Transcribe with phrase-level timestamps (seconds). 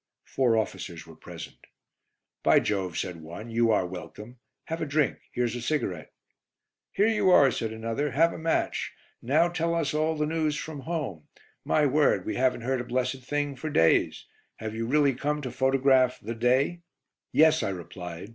[0.25, 1.59] Four officers were present.
[2.41, 4.39] "By Jove!" said one, "you are welcome.
[4.65, 5.19] Have a drink.
[5.31, 6.11] Here's a cigarette."
[6.91, 8.93] "Here you are," said another, "have a match.
[9.21, 11.27] Now tell us all the news from home.
[11.63, 14.25] My word, we haven't heard a blessed thing for days.
[14.55, 16.81] Have you really come to photograph 'The Day'?"
[17.31, 18.29] "Yes," I replied.